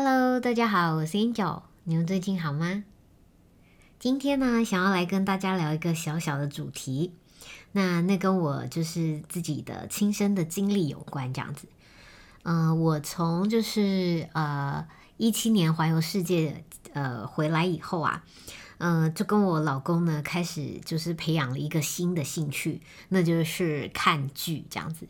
[0.00, 2.84] Hello，大家好，我是 Angel，你们最近好吗？
[3.98, 7.12] 今天呢，想要来跟大家聊一个小小的主题，
[7.72, 11.66] 那那跟我就是自己的亲身的经历有关，这样子。
[12.44, 16.62] 嗯，我从就是呃一七年环游世界
[16.92, 18.24] 呃回来以后啊，
[18.78, 25.08] 嗯，就跟我老公呢开始就是培养了一个新的兴趣，那就是看剧这样子。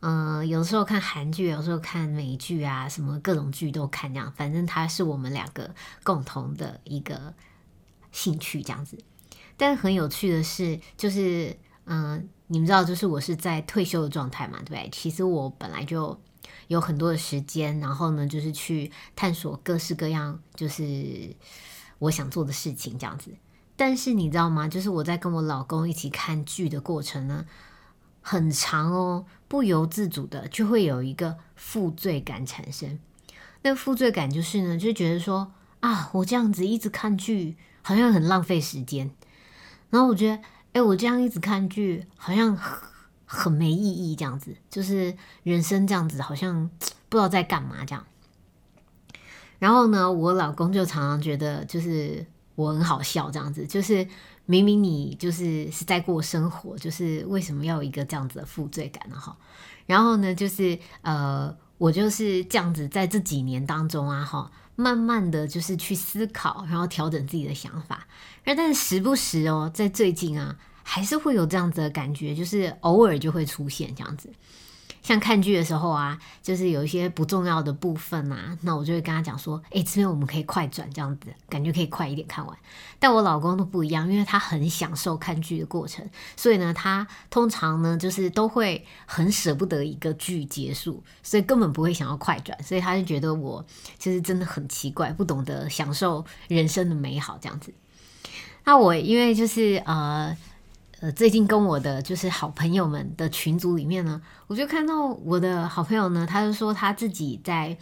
[0.00, 4.32] 嗯，有时候看韩剧，有时候看美剧啊，什么各种剧都看，这样。
[4.36, 5.74] 反正它是我们两个
[6.04, 7.34] 共同的一个
[8.12, 8.96] 兴趣，这样子。
[9.56, 14.88] 但很有趣的是，就是嗯，你们知道，就是我是在退休的状态嘛，对不对？
[14.92, 16.16] 其实我本来就
[16.68, 21.34] 有很多的时间，然后呢，就是去探索各式各样，就是
[21.98, 23.34] 我想做的事情，这样子。
[23.74, 24.68] 但是你知道吗？
[24.68, 27.44] 就是我在跟我老公一起看剧的过程呢。
[28.30, 32.98] 很长哦，不由自主的就会有一个负罪感产生。
[33.62, 39.10] 那负罪感就是呢，就觉得说啊，我这样子一直看剧，好像很浪费时间。
[39.88, 40.42] 然后我觉得，
[40.74, 42.54] 哎，我这样一直看剧，好像
[43.24, 46.68] 很没意义，这样子，就是人生这样子，好像
[47.08, 48.04] 不知道在干嘛这样。
[49.58, 52.26] 然后呢，我老公就常常觉得，就是
[52.56, 54.06] 我很好笑，这样子，就是。
[54.50, 59.20] 明明你就是是在过生活，就是为什么要有一个这样子的负罪感呢？
[59.20, 59.36] 哈，
[59.84, 68.06] 然后呢，就是呃，我就是这样子在这几年当中啊，哈，慢慢的就是去思考，然后调整自己的想法，
[68.42, 74.30] 但是时不时哦，在最近啊，还是会有这样子的感觉，就是偶尔就会出现这样子。
[75.02, 82.56] 像看剧的时候啊，就是有一些不重要的部分啊，那我就会跟他讲说，哎，这边我们可以快转，这样子感觉可以快一点看完。
[82.98, 93.64] 但我老公都不一样，因为他很享受看剧的过程，所以呢，他通常呢就是都会很舍不得一个剧结束，所以根本不会想要快转，所以他就觉得我
[93.98, 97.72] 就是真的很奇怪，不懂得享受人生的美好这样子。
[98.64, 100.36] 那我因为就是呃。
[101.00, 107.76] 呃，最近跟我的就是好朋友们的群组里面呢，我就看到我的好朋友呢，他就说他自己在，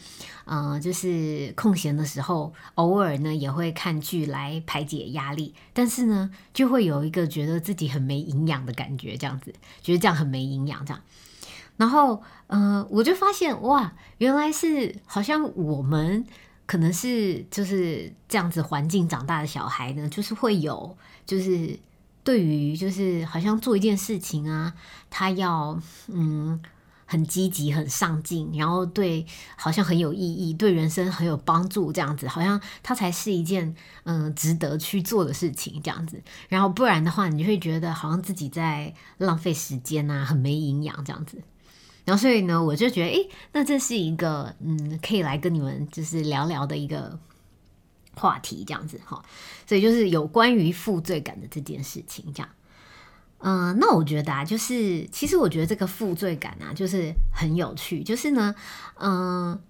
[0.44, 11.02] 呃，就是空闲的时候，偶尔呢也会看剧来排解压力，但是呢，就会有一个觉得自己很没营养的感觉，这样子，觉得这样很没营养，这样。
[11.78, 16.26] 然后，呃，我就发现哇，原来是好像我们
[16.66, 21.78] 可能是就是这样子环境长大的小孩呢，就是会有就是。
[22.26, 24.74] 对于就是好像做一件事情啊，
[25.08, 26.60] 他要嗯
[27.04, 29.24] 很积极很上进，然后对
[29.56, 36.20] 好像很有意义，对人生很有帮助这样子，好像他才是一件嗯值得去做的事情这样子。
[36.48, 41.40] 然后不然的话，你就会觉得好像自己在浪费时间啊，很没营养这样子。
[42.04, 47.16] 然后所以呢，我就觉得诶，那这是一个嗯可以来跟你们就是聊聊的一个。
[48.18, 49.22] 话题这样子哈，
[49.66, 52.48] 所以就是有关于负罪感的这件事情，这样，
[53.40, 58.54] 嗯，那我觉得啊，就是其实我觉得这个负罪感啊，就是很有趣，就是呢，
[58.98, 59.60] 嗯，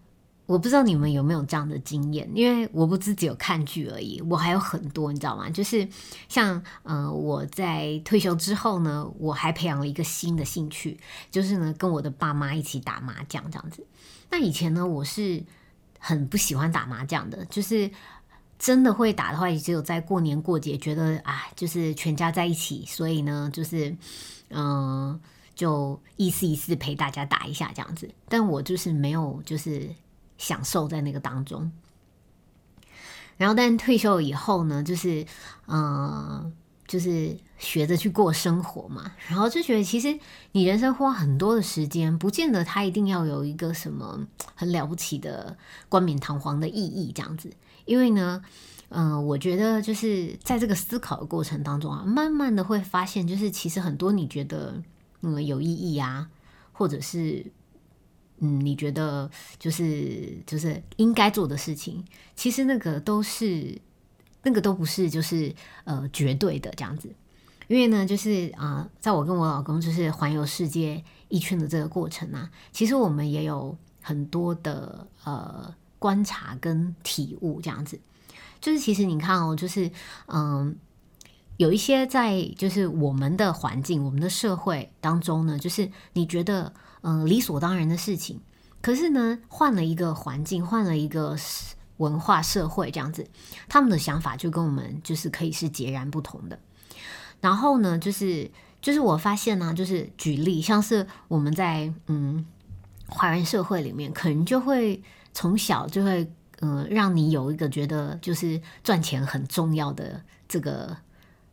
[0.47, 5.51] 我不知道你们有没有这样的经验，因为我不只只有看剧而已，我还有很多，你知道吗？
[5.51, 5.87] 就是
[6.29, 10.97] 像，嗯，我在退休之后呢，我还培养了一个新的兴趣，
[11.33, 13.85] 就是呢，跟我的爸妈一起打麻将这样子。
[14.31, 15.43] 那以前呢，我是
[15.99, 17.91] 很不喜欢打麻将的，就是。
[18.59, 23.95] 真的会打的话，也只有在过年过节，觉得啊，就是全家在一起，所以呢，就是
[24.51, 25.21] 嗯，
[25.55, 28.09] 就意思意思陪大家打一下这样子。
[28.29, 29.91] 但我就是没有，就是
[30.39, 31.71] 享受在那个当中。
[33.37, 35.27] 然后，但退休以后呢，就是
[35.67, 36.51] 嗯，
[36.89, 39.13] 就是学着去过生活嘛。
[39.29, 40.19] 然后就觉得，其实
[40.53, 45.55] 你人生花很多的时间，不见得它一定要有一个什么很了不起的
[45.91, 47.53] 冠冕堂皇的意义这样子。
[47.87, 48.43] 因为呢，
[48.89, 54.83] 嗯，我觉得就是在这个思考的过程当中啊，慢慢的会发现，就是其实很多你觉得
[55.23, 56.29] 嗯有意义啊，
[56.73, 57.47] 或者是
[58.39, 63.81] 嗯你觉得就是就是应该做的事情，其实那个都是
[64.43, 67.09] 那个都不是就是呃绝对的这样子。
[67.69, 75.73] 因为呢，就是啊，在我跟我老公就是环游世界一圈的这个过程啊，其实我们也有很多的呃。
[76.07, 77.99] 观察跟体悟这样子，
[78.61, 79.91] 就是其实你看哦，就是
[80.29, 80.77] 嗯，
[81.57, 88.41] 有一些在就是我们的环境、我们的社会当中呢，就是你觉得嗯理所当然的事情，
[88.81, 91.37] 可是呢，换了一个环境，换了一个
[91.97, 93.29] 文化社会这样子，
[93.67, 96.57] 他们的想法就跟我们就是可以是截然不同的。
[97.41, 98.49] 然后呢，就是
[98.81, 102.47] 就是我发现呢，就是举例，像是我们在嗯
[103.09, 105.03] 华人社会里面，可能就会。
[105.37, 106.27] 从小就会
[106.61, 110.97] 嗯，让你有一个觉得就是赚钱很重要的这个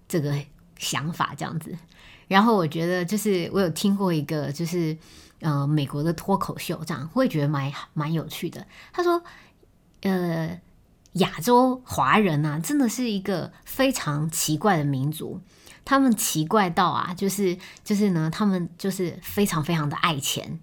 [0.07, 0.33] 这个
[0.77, 1.77] 想法这样子。
[2.29, 4.97] 然后我觉得就是我有听过一个就是
[5.41, 8.65] 呃美国的脱口秀，这样会觉得蛮蛮有趣的。
[8.93, 9.21] 他说，
[10.03, 10.57] 呃，
[11.13, 15.41] 亚洲华人啊，真的是一个非常奇怪的民族。
[15.83, 20.61] 他们奇怪到啊，就是就是呢，他们就是非常非常的爱钱，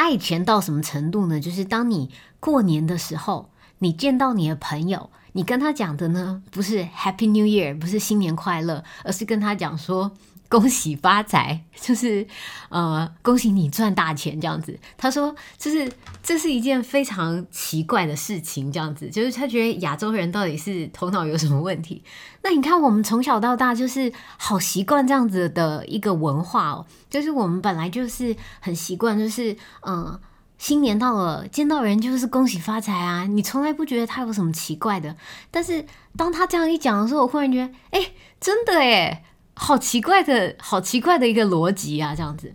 [0.00, 1.38] 爱钱到什么程度呢？
[1.38, 2.08] 就是当你
[2.40, 3.50] 过年的时候，
[3.80, 10.12] 你见到你的朋友，你跟他讲的呢，不是 Happy New Year，不是新年快乐，而是跟他讲说。
[10.50, 12.26] 恭喜发财， 就是
[12.68, 14.76] 呃，恭喜你赚大钱这样子。
[14.98, 15.90] 他说，就是
[16.24, 22.02] 这是一件非常奇怪的事情，这样子，就是他觉得亚洲人到底是头脑有什么问题？
[22.42, 29.56] 那你看，我们从小到大就是好习惯这样子的一个文化哦，就是我们本来就是很习惯，就是
[29.86, 30.18] 嗯，
[30.58, 35.14] 新年到了，见到人就是恭喜发财啊，你从来不觉得他有什么奇怪的。
[35.52, 35.86] 但是
[36.16, 38.10] 当他这样一讲的时候，我忽然觉得，哎，
[38.40, 39.22] 真的哎。
[39.62, 42.54] 好奇怪的，好奇怪的一个逻辑啊，这样子，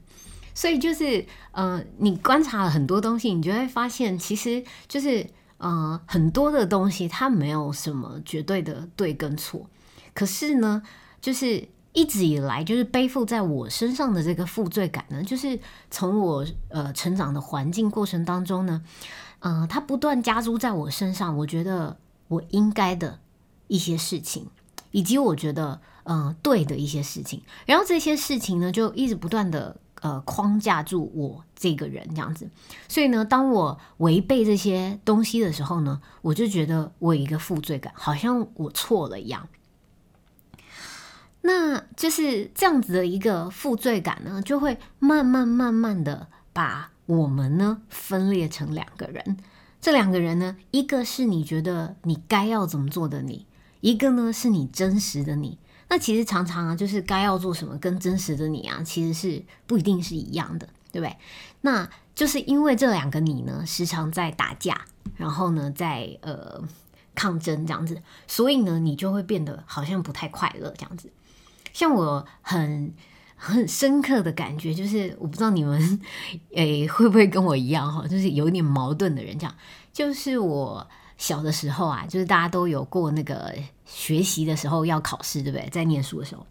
[0.55, 5.29] 所以就是，嗯，你观察了很多东西，你就会发现，其实就是，
[5.59, 9.69] 嗯，很多的东西它没有什么绝对的对跟错，
[10.15, 10.81] 可是呢，
[11.21, 15.59] 就是一直以来就是背负在我身上的这个负罪感呢，就是
[15.91, 18.81] 从我呃成长的环境过程当中呢，
[19.41, 21.97] 嗯，它不断加诸在我身上，我觉得
[22.29, 23.19] 我应该的
[23.67, 24.47] 一些事情，
[24.89, 25.79] 以及我觉得。
[26.07, 32.47] 嗯，对的一些事情，然后这些事情呢，就一直不断的呃框架住我这个人这样子。
[32.87, 39.47] 所以呢，当我违背这些东西的时候呢，我就觉得我有一个负罪感，好像我错了一样。
[41.41, 49.37] 那就是这样子的一个负罪感呢，就会慢慢慢慢的把我们呢分裂成两个人。
[49.81, 53.47] 这两个人呢，一个是你觉得你该要怎么做的你，
[53.81, 55.57] 一个呢是你真实的你。
[55.87, 61.15] 那其实常常啊，就是该要做什么跟真实的你啊，其实是不一定是一样的，对不对？
[61.61, 64.85] 那就是因为这两个你呢，时常在打架，
[65.15, 66.61] 然后呢，在呃
[67.13, 71.11] 抗争这样子，所以呢，你就会变得好像不太快乐这样子。
[71.71, 72.93] 像我很
[73.35, 76.01] 很深刻的感觉，就是我不知道你们
[76.55, 79.55] 诶会不会跟我一样哈，就是有点矛盾的人这样，
[79.93, 80.87] 就是我。
[81.17, 83.53] 小的时候啊，就是大家都有过那个
[83.85, 85.69] 学习的时候要考试，对不对？
[85.69, 86.45] 在念书的时候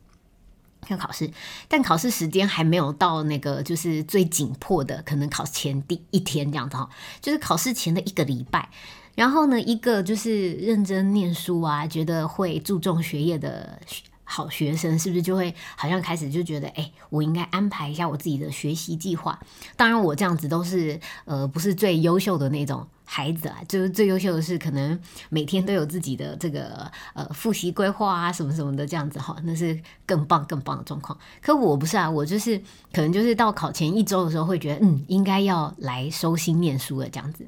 [0.88, 1.30] 要考试，
[1.68, 6.88] 但考试时间还没有到那个就是最紧迫的，可能考前第一天这样子哈，
[7.20, 8.68] 就是考试前的一个礼拜。
[9.14, 13.80] 然后呢，一个就是认真念书啊，觉得会注重学业的
[14.24, 19.38] 好学生，是不是就会好像开始就觉得，哎，我应该安排一下我自己的学习计划。
[19.76, 22.86] 当然，我这样子都是呃，不是最优秀的那种。
[23.06, 24.98] 孩子啊，就是最优秀的是，可能
[25.28, 31.16] 每天都有自己的这个呃复习规划啊，什么什么的这样子哈，那是更棒更棒的状况。
[31.42, 32.58] 可我不是啊，我就是
[32.94, 37.46] 可能就是到考前一周的时候，会觉得嗯，应该要来收心念书了这样子。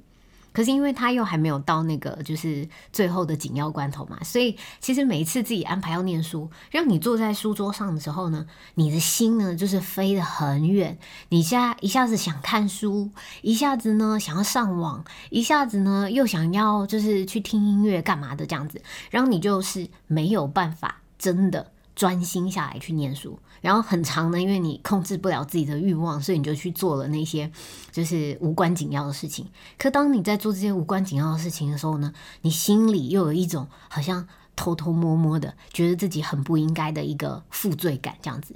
[0.56, 10.96] 可是因为他又还没有到那个就是最后的紧要关头嘛，所以其实每一次自己安排要念书，让你坐在书桌上的时候呢，你的心呢就是飞得很远，
[11.28, 13.10] 你下一下子想看书，
[13.42, 21.72] 一下子呢想要上网，一下子呢又想要就是去听音乐干嘛的这样子，然后你就是没有办法真的。
[21.94, 27.50] 专心下来去念书，然后很长呢，因为你控制不了自己的欲望，所以你就去做了那些
[27.90, 29.46] 就是无关紧要的事情。
[29.78, 38.54] 可当你在做这些无关紧要的事情的时候呢，你心里又有一种好像偷偷摸摸的觉得自己很不应该的一个负罪感，这样子。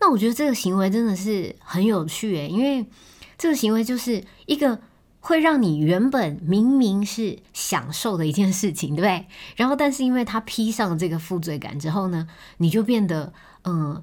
[0.00, 2.86] 那我觉得这个行为真的是很有趣诶，因为
[3.36, 4.80] 这个行为就是一个。
[5.22, 9.26] 会让你原本明明是享受的一件事情，对不对？
[9.54, 13.30] 然后，但是因为它披上了这个负罪感之后呢，你就变得，
[13.64, 14.02] 嗯，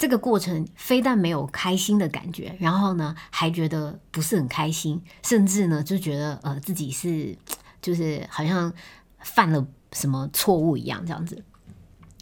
[0.00, 7.36] 这个过程非但没有开心的感觉，然后呢，还觉得不是很开心，甚至呢，就觉得呃自己是
[7.82, 8.72] 就是好像
[9.18, 11.44] 犯了什么错误一样这样子。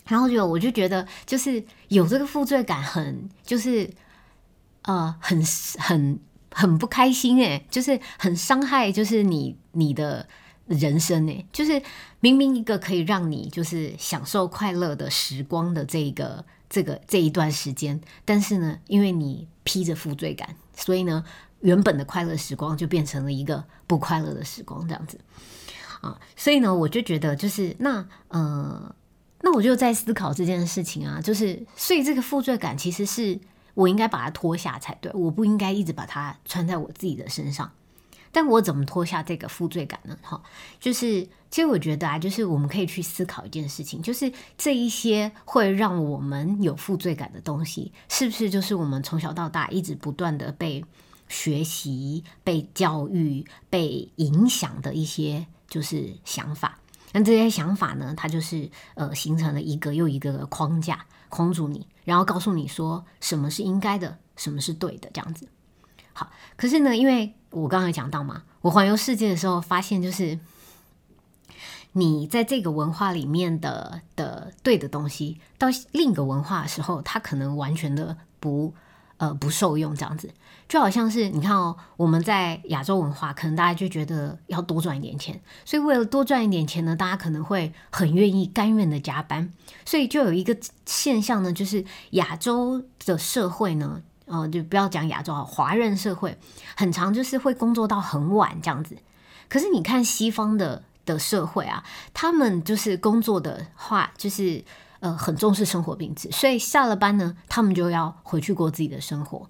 [0.08, 3.88] 然后就我就觉得，就是有这个负罪感，很就是
[4.82, 5.40] 呃很
[5.78, 6.18] 很。
[6.50, 10.26] 很不开心诶，就是很伤害，就是你你的
[10.66, 11.80] 人生诶，就是
[12.20, 21.24] 明明一个可以让你就是享受快乐的时光的这个这个这一段时间，但是呢，因为你披着负罪感，所以呢，
[21.60, 25.18] 原本的快乐时光就变成了一个不快乐的时光，这样子
[26.00, 28.94] 啊，所以呢，我就觉得就是那呃，
[29.42, 33.38] 那我就在思考这件事情啊，就是所以这个负罪感其实是。
[33.74, 37.70] 我应该把它脱下才对，我不应该一直把它穿在我自己的身上。
[38.32, 40.16] 但我怎么脱下这个负罪感呢？
[40.22, 40.42] 哈，
[40.78, 50.84] 就是其实我觉得啊，就是我们可以去思考一件事情，就是这一些会让我们有负罪感的东西，是不是就是我们从小到大一直不断的被
[51.28, 56.78] 学习、被教育、被影响的一些就是想法？
[57.12, 65.48] 那这些想法呢，它就是呃形成了一个又一个的框架，框住你，然后告诉你说什么是应该的，什么是对的，这样子。
[66.18, 70.36] 好，可是呢，因为我刚才讲到嘛，我环游世界的时候发现，就是
[71.92, 78.74] 你在这个文化里面的的对的东西，到另一个文化的时候，它可能完全的不
[79.18, 80.28] 呃不受用，这样子，
[80.68, 89.52] 就好像是你看哦，我们在亚洲文化，可能大家就觉得要多赚一点钱，所以为了多赚一点钱呢，大家可能会很愿意甘愿的加班，
[89.84, 94.02] 所以就有一个现象呢，就是亚洲的社会呢。
[94.28, 96.38] 哦，就不要讲亚洲啊，华人社会
[96.76, 98.96] 很长，就是会工作到很晚这样子。
[99.48, 101.82] 可是你看西方的的社会啊，
[102.12, 104.62] 他们就是工作的话，就是
[105.00, 109.48] 呃很重视生活品质，所以下了班呢，他们就要回去过自己的生活。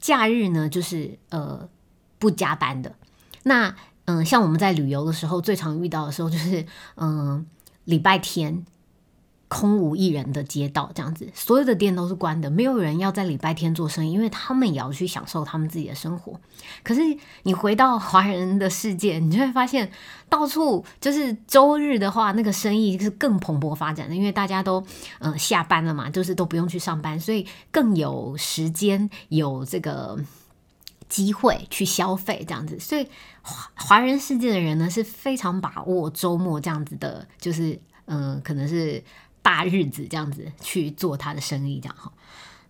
[0.00, 1.68] 假日呢，就是呃
[2.18, 2.94] 不加班的。
[3.42, 3.74] 那
[4.06, 6.66] 嗯，像我们在旅游的时候，最常遇到的时候就是
[6.96, 7.46] 嗯
[7.84, 8.64] 礼拜天。
[9.54, 16.40] 空无一人的街道，这样子，所有的店都是关的，没有人要在礼拜天做生意，因为他们也要去享受他们自己的生活。
[16.82, 17.00] 可是
[17.44, 19.88] 你回到华人的世界，你就会发现，
[20.28, 24.84] 到处就是周日的话，那个生意是更蓬勃发展的，因为大家都
[25.20, 30.18] 呃下班了嘛，就是都不用去上班，所以更有时间有这个
[31.08, 32.76] 机会去消费这样子。
[32.80, 33.06] 所以
[33.42, 39.00] 华华人世界的人呢，是非常把握周末这样子的，就是嗯，可能是。
[39.44, 42.10] 大日子这样子去做他的生意，这样哈，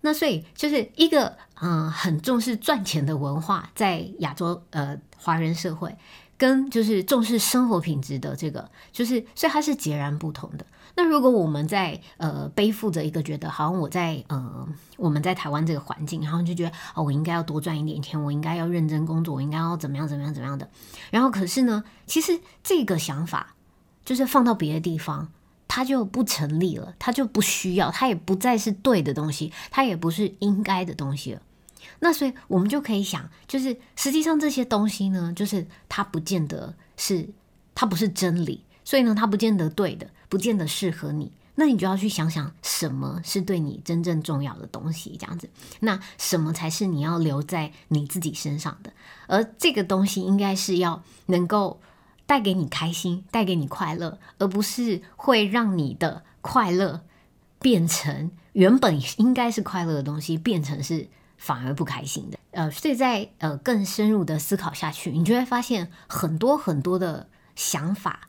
[0.01, 5.97] 那所以就是一个嗯很重视赚钱的文化，在亚洲呃华人社会，
[6.37, 10.67] 跟就是重视生活品质的这个，就是所以它是截然不同的。
[10.97, 20.69] 那如果我们在呃背负着一个觉得好像我在呃我们在台湾这个环境，然后就觉得哦我应该要多赚一点钱，我应该要认真工作，我应该要怎么样怎么样怎么样的，
[21.13, 23.55] 然后可是呢，其实这个想法
[24.05, 25.29] 就是放到别的地方。
[25.75, 31.43] 它就不成立了，它就不需要，它也不再是对的东西，它也不是应该的东西了。
[31.99, 37.29] 那所以我们就可以想，就是实际上这些东西呢，就是它不见得是，
[37.75, 41.33] 它不是真理，所以呢，它不见得对的，不见得适合你。
[41.57, 45.51] 那你就要去想想，什么是对你真正重要的东西，这样子。
[45.81, 48.93] 那什么才是你要留在你自己身上的？
[49.27, 51.81] 而这个东西应该是要能够。
[52.27, 57.03] 带给你开心，带给你快乐，而不是会让你的快乐
[57.59, 62.39] 变成原本应该是快乐的东西，变成是反而不开心的。
[62.53, 68.29] 呃，所以在呃更深入的思考下去，你就会发现很多很多的想法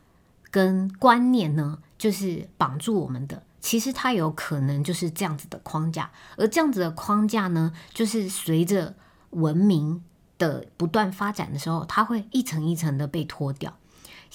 [0.51, 3.43] 跟观念呢，就是绑住我们的。
[3.61, 8.95] 其实它有可能就是这样子的框架，而这样子的框架呢，就是随着
[9.31, 10.03] 文明
[10.37, 13.75] 的不断发展的时候，它会一层一层的被脱掉。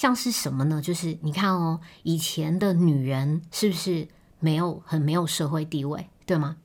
[0.00, 0.80] 像是什么呢？
[0.80, 6.57] 就是你看哦，以前的女人是不是没有很没有社会地位，对吗？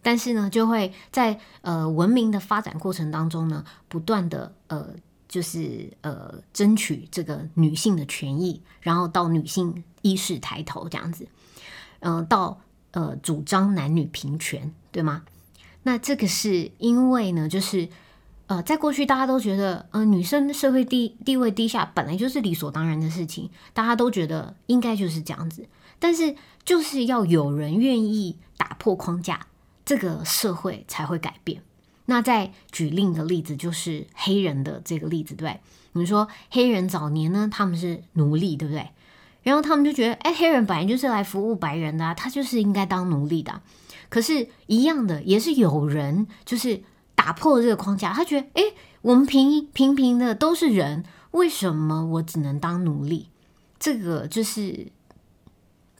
[0.00, 4.94] 但是呢，就会在呃文明的发展过程当中呢，不断的呃
[5.28, 11.28] 就是呃争取这个女性的权益，然后到女性意识抬头这样子，
[11.98, 15.24] 嗯，到呃主张男女平权，对吗？
[15.82, 17.90] 那这个是因为呢，就是。
[18.50, 25.68] 呃，在过去大家都觉得，呃，女生社会地地位低下本来就是理所当然的事情，大家都觉得应该就是这样子。
[26.00, 29.46] 但是就是要有人愿意打破框架，
[29.84, 31.62] 这个社会才会改变。
[32.06, 35.60] 那再举另一个例子，就是黑人的这个例子，对不对？
[35.92, 38.90] 你说黑人早年呢，他们是奴隶，对不对？
[39.44, 43.62] 然后他们就觉得，哎，黑人本来就是来服务白人的，他就是应该当奴隶的。
[44.08, 46.82] 可是，一样的，也是有人就是。
[47.20, 48.62] 打破这个框架，他觉得，哎，
[49.02, 53.28] 我们平平平的都是人，为什么我只能当奴隶？
[53.78, 54.90] 这个就是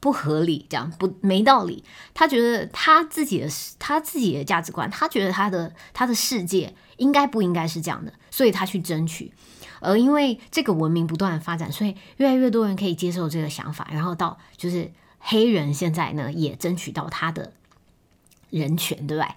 [0.01, 1.85] 不合理，这样不没道理。
[2.15, 3.49] 他觉得他自己的
[3.79, 9.31] 他自己的价值观，他觉得他的他的世界应该不应该是这样的，所以他去争取。
[9.81, 17.53] 而因为这个文明不断的发展，所以越来越多人可以接受这个想法，然后到就是黑人现在呢也争取到他的
[18.49, 19.29] 人权，对不对？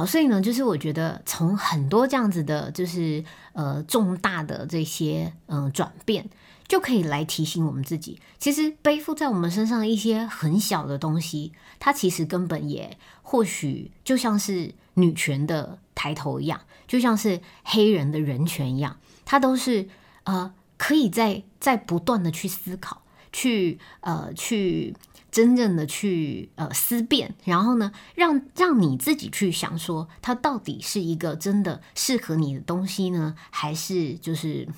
[0.00, 6.26] 好，所以呢，就是我觉得从很多这样子的，就是呃重大的这些嗯转变，
[6.66, 18.96] 就可以来提醒我们自己，其实背负在我们身上一些很小的东西，它其实根本也或许就像是女权的抬头一样，就像是黑人的人权一样。
[19.26, 19.86] 它都是
[20.24, 23.02] 呃可以在在不断的去思考，
[23.34, 24.94] 去呃去
[25.30, 34.68] 真正的去呃思辨，然后呢，让让你自己去想说，它到底是一个真的适合你的东西呢，还是就是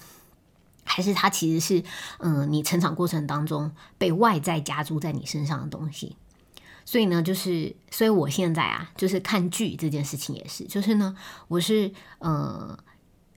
[0.85, 1.83] 还是它其实是
[2.19, 6.17] 嗯你成长过程当中被外在加注在你身上的东西。
[6.85, 11.17] 所以呢，就是，所以我现在啊，就是看剧这件事情也是，就是呢，
[11.47, 12.77] 我是呃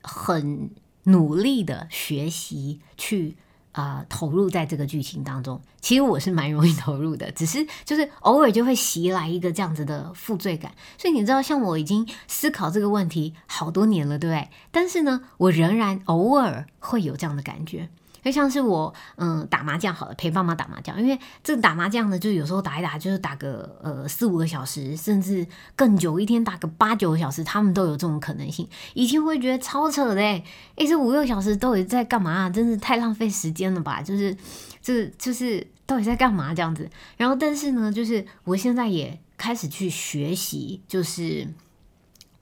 [0.02, 0.72] 很
[1.04, 3.38] 努力的学习去
[3.76, 5.62] 啊投入在这个剧情当中。
[5.82, 10.72] 其实我是蛮容易投入的，只是就是偶尔就会袭来一个这样子的负罪感。
[10.98, 14.50] 所以你知道，像我已经思考这个问题好多年了，对不对？
[14.72, 17.90] 但是呢，我仍然偶尔会有这样的感觉。
[18.26, 28.68] 就像是我，嗯，打麻将好了，陪爸妈打麻将，因为这打麻将呢，就有时候打一打，就是打个呃四五个小时，甚至更久，一天打个八九个小时，他们都有这种可能性。
[28.96, 30.44] 以前会觉得超扯的，哎，
[30.76, 32.50] 这五六小时到底在干嘛？
[32.50, 34.02] 真是太浪费时间了吧？
[34.02, 34.36] 就是，
[34.82, 36.90] 这就是到底在干嘛这样子？
[37.18, 41.48] 然后，但是呢，就是我现在也开始去学习，就是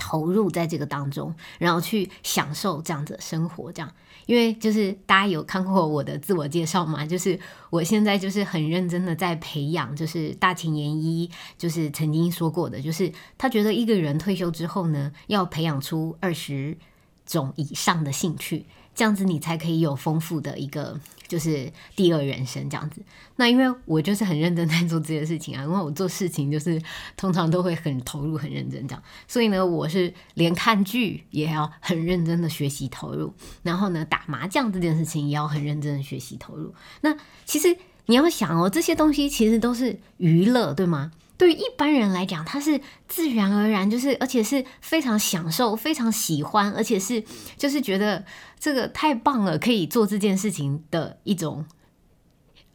[0.04, 3.90] 投入在这个当中，然后去享受这样子的生活，这样。
[4.26, 16.78] 因为就是大家有看过我的自我介绍吗，就是我现在就是很认真的在培养，就是大前研一就是曾经说过的，就是他觉得一个人退休之后呢，要培养出二十
[17.26, 18.66] 种以上的兴趣。
[18.96, 23.02] 这样子你才可以有丰富的一个就是第二人生这样子。
[23.36, 26.82] 那因为我就是很认真在做这件事情啊，因为我做事情就是
[27.18, 29.04] 通常都会很投入、很认真这样。
[29.28, 33.34] 所以呢，我是连看剧也要很认真的学习投入，
[33.64, 36.74] 然后呢，打麻将这件事情也要很认真的学习投入。
[37.02, 41.12] 那其实你要想哦，这些东西其实都是娱乐，对吗？
[41.44, 47.22] 对于一般人来讲，他是自然而然，就是而且是非常享受、非常喜欢，而且是
[47.58, 48.24] 就是觉得
[48.58, 51.66] 这个太棒了，可以做这件事情的一种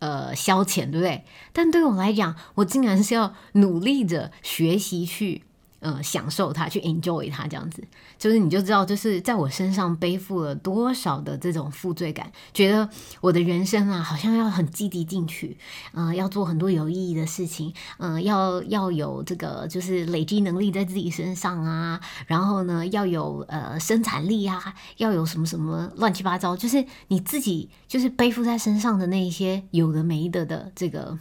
[0.00, 1.24] 呃消遣，对不对？
[1.54, 5.44] 但对我来讲，我竟然是要努力着学习去。
[5.80, 7.84] 呃，享受它，去 enjoy 它，这样子，
[8.18, 12.88] 就是你就知道，就是在我身上背负了多少的这种负罪感，觉得
[13.20, 15.56] 我的人生啊，好像要很积极进取，
[15.92, 31.16] 嗯，要做很多有意义的事情，嗯，要要有这个就是累积能力在自己身上啊，然后呢，要有呃生产力啊，要有什么什么乱七八糟，就是你自己就是背负在身上的那一些有的没的的这个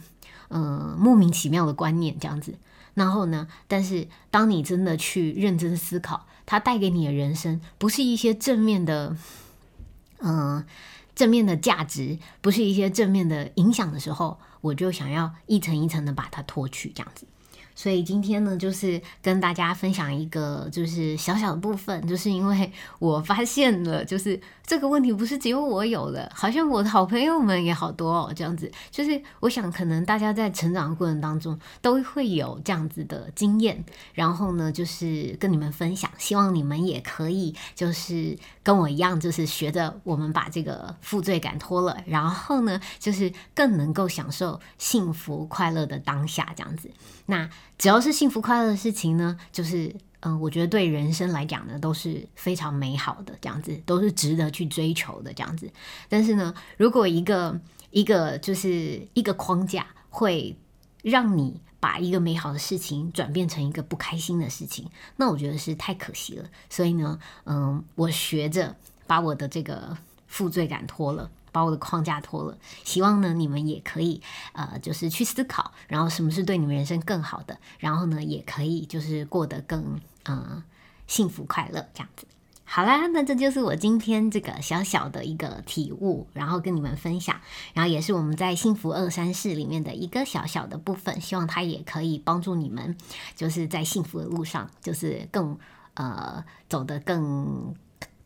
[0.48, 2.54] 呃莫名其妙的观念，这样子。
[2.94, 3.46] 然后呢？
[3.68, 9.14] 但是当你真的去认真思考，它带给你的人生不是一些正面的，
[10.20, 10.64] 嗯，
[11.14, 17.26] 正面的价值，不是一些正面的影响的时候，我就想要一层一层的把它脱去，这样子。
[17.74, 28.70] 所以今天呢，就是跟大家分享一个就是小小的部分，就是因为我发现了，就是这个问题不是只有我有的，好像我的好朋友们也好多哦，这样子。
[28.90, 46.90] 就是我想，可能大家在成长的过程当中都会有这样子的经验，然后呢，就是跟你们分享，希望你们也可以就是跟我一样，就是学着我们把这个负罪感脱了，然后呢，就是更能够享受幸福快乐的当下，这样子。
[47.24, 55.70] 那只要是幸福快乐的事情呢，就是嗯，我觉得对人生来讲呢，都是非常美好的，这样子都是值得去追求的这样子。
[56.08, 60.56] 但是呢，如果一个一个就是一个框架，会
[61.02, 66.44] 让你把一个美好的事情转变成一个不开心的事情，那我觉得是太可惜了。
[66.68, 68.74] 所以呢，嗯，我学着
[69.06, 71.30] 把我的这个负罪感脱了。
[71.52, 74.20] 把我的框架脱了，希望呢你们也可以
[74.52, 80.62] 呃，就是去思考，然后什么是对你们人生更好的，然后呢也可以就是过得更嗯
[81.06, 82.26] 幸福快乐这样子。
[82.70, 87.40] 好啦，那这就是我今天这个小小的一个体悟，然后跟你们分享，
[87.72, 92.94] 然后也是我们在幸福二三事里面的一个小小的部分，希望它也可以帮助你们，
[93.34, 95.58] 就是在幸福的路上，就是更
[95.94, 97.74] 呃走得更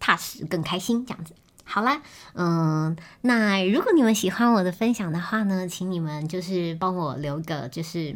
[0.00, 1.32] 踏实、更开心这样子。
[1.72, 2.02] 好啦，
[2.35, 8.14] 嗯，那如果你们喜欢我的分享的话呢，请你们就是帮我留个就是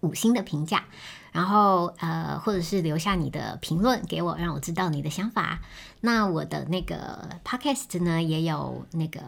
[0.00, 0.84] 五星的评价，
[1.32, 5.60] 然后呃，或者是留下你的评论给我，让我知道你的想法。
[6.02, 9.22] 那我的那个 podcast 呢也有那个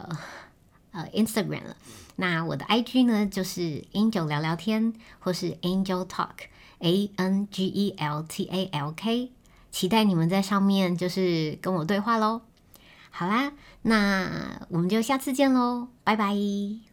[0.91, 1.77] 呃 Instagram 了，
[2.17, 9.31] 那我的 IG 呢就是 Angel 聊聊天，或是 Angel Talk，A N G E L T A L K，
[9.71, 12.43] 期待你们在上面就是跟我对话喽。
[13.15, 16.92] 好啦，那我们就下次见喽，拜拜。